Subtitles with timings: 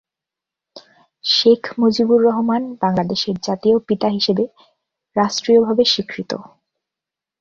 [1.25, 4.43] শেখ মুজিবুর রহমান বাংলাদেশের জাতির পিতা হিসাবে
[5.15, 6.31] রাষ্ট্রীয়ভাবে স্বীকৃত।